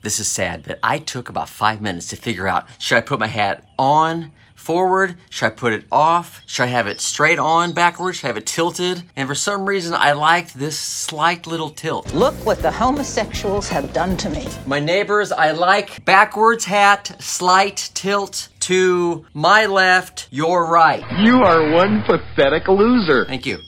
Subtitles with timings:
[0.00, 3.18] This is sad, but I took about five minutes to figure out should I put
[3.18, 5.16] my hat on, forward?
[5.28, 6.40] Should I put it off?
[6.46, 8.18] Should I have it straight on backwards?
[8.18, 9.02] Should I have it tilted?
[9.16, 12.14] And for some reason, I liked this slight little tilt.
[12.14, 14.46] Look what the homosexuals have done to me.
[14.66, 21.02] My neighbors, I like backwards hat, slight tilt to my left, your right.
[21.18, 23.24] You are one pathetic loser.
[23.24, 23.58] Thank you.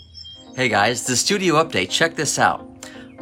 [0.54, 1.90] Hey guys, the studio update.
[1.90, 2.69] Check this out.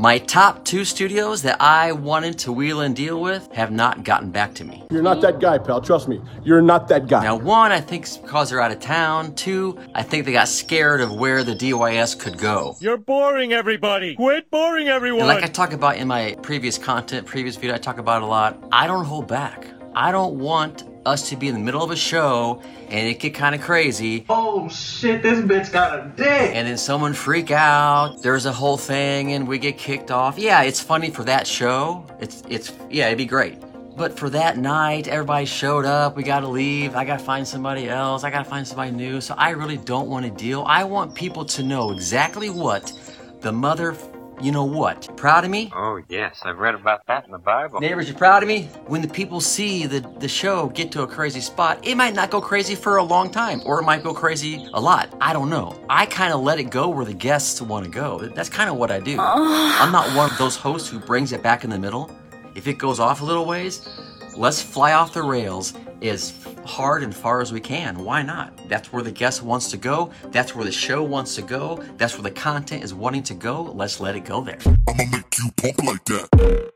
[0.01, 4.30] My top two studios that I wanted to wheel and deal with have not gotten
[4.30, 4.84] back to me.
[4.93, 5.80] You're not that guy, pal.
[5.80, 6.21] Trust me.
[6.45, 7.24] You're not that guy.
[7.24, 9.34] Now, one, I think it's because they're out of town.
[9.34, 12.77] Two, I think they got scared of where the DYS could go.
[12.79, 14.15] You're boring everybody.
[14.15, 15.23] Quit boring everyone.
[15.23, 18.27] And like I talk about in my previous content, previous video, I talk about a
[18.27, 18.62] lot.
[18.71, 19.66] I don't hold back.
[19.96, 23.35] I don't want us to be in the middle of a show and it get
[23.35, 24.25] kind of crazy.
[24.29, 26.55] Oh shit, this bitch got a dick.
[26.55, 28.23] And then someone freak out.
[28.23, 30.39] There's a whole thing and we get kicked off.
[30.39, 32.07] Yeah, it's funny for that show.
[32.21, 33.63] It's it's yeah, it'd be great.
[33.97, 36.16] But for that night, everybody showed up.
[36.16, 36.95] We gotta leave.
[36.95, 38.23] I gotta find somebody else.
[38.23, 39.21] I gotta find somebody new.
[39.21, 40.63] So I really don't want to deal.
[40.69, 42.93] I want people to know exactly what
[43.41, 43.97] the mother
[44.41, 45.17] you know what?
[45.17, 45.71] Proud of me?
[45.75, 47.81] Oh, yes, I've read about that in the Bible.
[47.81, 48.65] Neighbors, you proud of me?
[48.87, 52.31] When the people see the, the show get to a crazy spot, it might not
[52.31, 55.13] go crazy for a long time, or it might go crazy a lot.
[55.21, 55.79] I don't know.
[55.91, 58.19] I kind of let it go where the guests want to go.
[58.21, 59.16] That's kind of what I do.
[59.19, 62.11] I'm not one of those hosts who brings it back in the middle.
[62.55, 63.89] If it goes off a little ways,
[64.37, 66.31] let's fly off the rails as
[66.69, 68.05] hard and far as we can.
[68.05, 68.69] Why not?
[68.69, 70.12] That's where the guest wants to go.
[70.27, 71.83] That's where the show wants to go.
[71.97, 73.62] That's where the content is wanting to go.
[73.62, 74.59] Let's let it go there.
[74.87, 76.72] I'ma make you pump like that.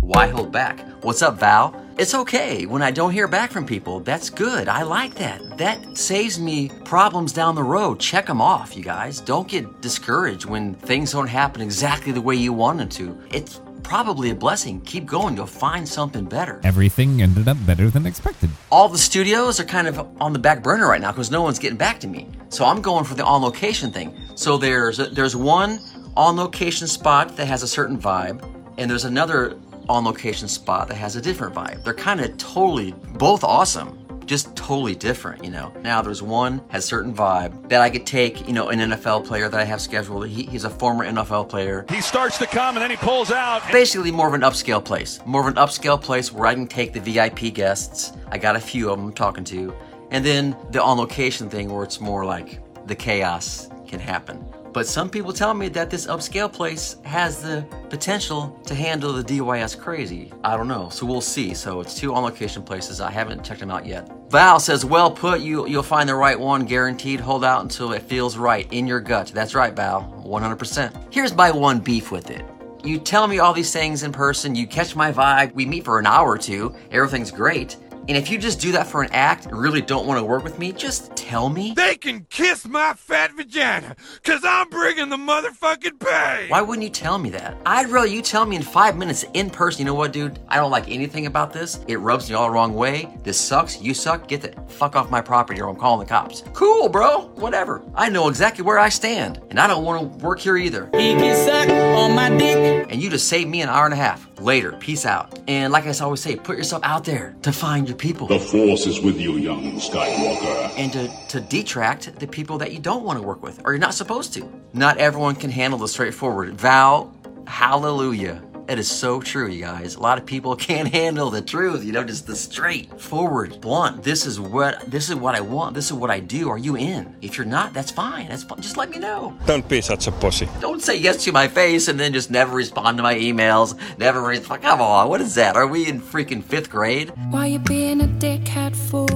[0.00, 0.78] Why hold back?
[1.02, 1.74] What's up, Val?
[1.98, 4.00] It's okay when I don't hear back from people.
[4.00, 4.68] That's good.
[4.68, 5.40] I like that.
[5.56, 7.98] That saves me problems down the road.
[7.98, 9.20] Check them off, you guys.
[9.20, 13.18] Don't get discouraged when things don't happen exactly the way you want them to.
[13.30, 14.80] It's probably a blessing.
[14.82, 15.36] Keep going.
[15.36, 16.60] You'll find something better.
[16.64, 18.50] Everything ended up better than expected.
[18.70, 21.58] All the studios are kind of on the back burner right now because no one's
[21.58, 22.28] getting back to me.
[22.48, 24.16] So I'm going for the on location thing.
[24.34, 25.80] So there's there's one
[26.16, 28.42] on location spot that has a certain vibe,
[28.78, 29.58] and there's another
[29.88, 31.84] on location spot that has a different vibe.
[31.84, 34.01] They're kind of totally both awesome.
[34.26, 35.72] Just totally different, you know.
[35.82, 39.48] Now there's one has certain vibe that I could take, you know, an NFL player
[39.48, 40.28] that I have scheduled.
[40.28, 41.84] He, he's a former NFL player.
[41.88, 43.62] He starts to come and then he pulls out.
[43.72, 45.20] Basically, more of an upscale place.
[45.26, 48.12] More of an upscale place where I can take the VIP guests.
[48.30, 49.74] I got a few of them I'm talking to.
[50.10, 54.44] And then the on location thing where it's more like the chaos can happen.
[54.72, 59.22] But some people tell me that this upscale place has the potential to handle the
[59.22, 60.32] DYS crazy.
[60.42, 61.52] I don't know, so we'll see.
[61.52, 63.00] So it's two on location places.
[63.00, 64.10] I haven't checked them out yet.
[64.30, 65.40] Val says, "Well put.
[65.40, 67.20] You you'll find the right one, guaranteed.
[67.20, 70.02] Hold out until it feels right in your gut." That's right, Val.
[70.24, 70.94] 100%.
[71.10, 72.42] Here's my one beef with it.
[72.82, 76.00] You tell me all these things in person, you catch my vibe, we meet for
[76.00, 77.76] an hour or two, everything's great.
[78.08, 80.42] And if you just do that for an act and really don't want to work
[80.42, 81.72] with me, just tell me.
[81.74, 86.46] They can kiss my fat vagina, cause I'm bringing the motherfucking pay.
[86.48, 87.56] Why wouldn't you tell me that?
[87.64, 90.40] I'd rather you tell me in five minutes in person, you know what, dude?
[90.48, 91.80] I don't like anything about this.
[91.86, 93.08] It rubs me all the wrong way.
[93.22, 93.80] This sucks.
[93.80, 94.28] You suck.
[94.28, 96.42] Get the fuck off my property or I'm calling the cops.
[96.52, 97.28] Cool, bro.
[97.36, 97.82] Whatever.
[97.94, 99.40] I know exactly where I stand.
[99.50, 100.86] And I don't want to work here either.
[100.92, 102.88] He can suck on my dick.
[102.90, 104.28] And you just saved me an hour and a half.
[104.40, 104.72] Later.
[104.72, 105.38] Peace out.
[105.48, 108.26] And like I always say, put yourself out there to find your people.
[108.26, 110.72] The Force is with you, young Skywalker.
[110.76, 113.78] and to, to detract the people that you don't want to work with or you're
[113.80, 114.50] not supposed to.
[114.72, 116.54] Not everyone can handle the straightforward.
[116.60, 117.14] Val,
[117.46, 118.42] hallelujah.
[118.68, 119.96] It is so true, you guys.
[119.96, 124.02] A lot of people can't handle the truth, you know, just the straightforward, blunt.
[124.02, 125.74] This is what this is what I want.
[125.74, 126.48] This is what I do.
[126.48, 127.14] Are you in?
[127.22, 128.28] If you're not, that's fine.
[128.28, 128.60] That's fine.
[128.60, 129.36] Just let me know.
[129.46, 130.48] Don't be such a pussy.
[130.60, 133.76] Don't say yes to my face and then just never respond to my emails.
[133.98, 134.62] Never respond.
[134.62, 135.56] Come on, what is that?
[135.56, 137.12] Are we in freaking fifth grade?
[137.30, 139.08] Why you being a dickhead for?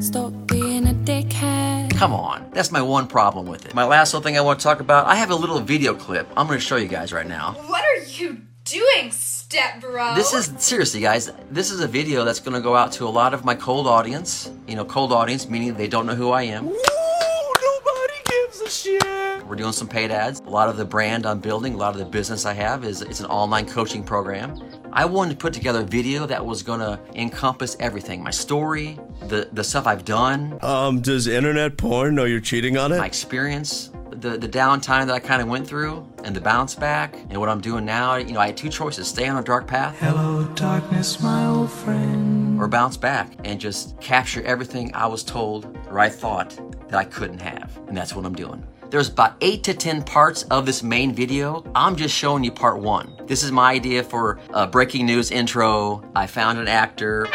[0.00, 1.96] Stop being a dickhead.
[1.96, 2.50] Come on.
[2.52, 3.74] That's my one problem with it.
[3.74, 6.28] My last little thing I want to talk about, I have a little video clip
[6.36, 7.52] I'm going to show you guys right now.
[7.66, 8.40] What are you
[8.72, 10.14] doing, step bro?
[10.14, 11.30] This is seriously, guys.
[11.50, 13.86] This is a video that's going to go out to a lot of my cold
[13.86, 14.50] audience.
[14.66, 16.64] You know, cold audience meaning they don't know who I am.
[16.64, 19.46] nobody gives a shit.
[19.46, 20.40] We're doing some paid ads.
[20.40, 23.02] A lot of the brand I'm building, a lot of the business I have is
[23.02, 24.58] it's an online coaching program.
[24.90, 28.98] I wanted to put together a video that was going to encompass everything: my story,
[29.28, 32.96] the the stuff I've done, Um, does internet porn know you're cheating on it?
[32.98, 33.90] my experience,
[34.22, 37.48] the the downtime that I kind of went through, and the bounce back, and what
[37.48, 38.14] I'm doing now.
[38.14, 39.98] You know, I had two choices: stay on a dark path.
[39.98, 42.58] Hello, darkness, my old friend.
[42.60, 46.56] or bounce back and just capture everything I was told or I thought
[46.88, 47.76] that I couldn't have.
[47.88, 48.64] And that's what I'm doing.
[48.88, 51.64] There's about eight to 10 parts of this main video.
[51.74, 53.16] I'm just showing you part one.
[53.26, 56.04] This is my idea for a breaking news intro.
[56.14, 57.26] I found an actor.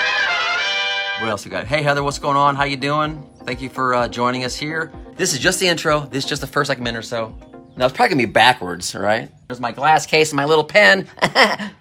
[1.20, 1.66] What else we got?
[1.66, 2.56] Hey Heather, what's going on?
[2.56, 3.28] How you doing?
[3.44, 4.94] Thank you for uh, joining us here.
[5.18, 6.02] This is just the intro.
[6.02, 7.36] This is just the first like minute or so.
[7.76, 9.32] Now it's probably gonna be backwards, right?
[9.48, 11.08] There's my glass case and my little pen.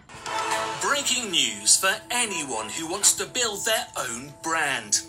[0.81, 5.03] Breaking news for anyone who wants to build their own brand.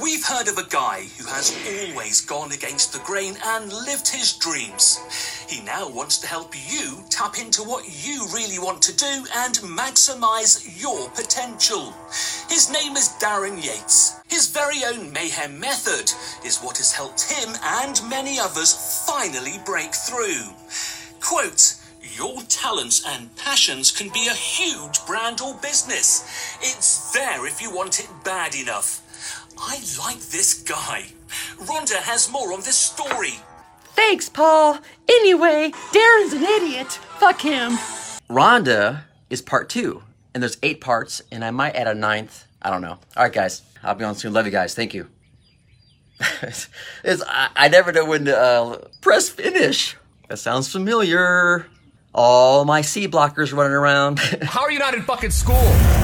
[0.00, 4.32] We've heard of a guy who has always gone against the grain and lived his
[4.34, 5.00] dreams.
[5.48, 9.54] He now wants to help you tap into what you really want to do and
[9.56, 11.92] maximize your potential.
[12.48, 14.20] His name is Darren Yates.
[14.28, 16.12] His very own mayhem method
[16.44, 20.44] is what has helped him and many others finally break through.
[21.20, 21.74] Quote,
[22.16, 26.22] your talents and passions can be a huge brand or business.
[26.60, 29.02] It's there if you want it bad enough.
[29.60, 31.06] I like this guy.
[31.58, 33.34] Rhonda has more on this story.
[33.94, 34.78] Thanks, Paul.
[35.08, 36.92] Anyway, Darren's an idiot.
[37.18, 37.72] Fuck him.
[38.30, 40.02] Rhonda is part two,
[40.32, 42.46] and there's eight parts, and I might add a ninth.
[42.62, 42.98] I don't know.
[43.16, 43.62] All right, guys.
[43.82, 44.32] I'll be on soon.
[44.32, 44.74] Love you guys.
[44.74, 45.08] Thank you.
[46.42, 46.68] it's,
[47.26, 49.96] I, I never know when to uh, press finish.
[50.28, 51.66] That sounds familiar.
[52.14, 54.18] All my C blockers running around.
[54.18, 55.97] How are you not in fucking school?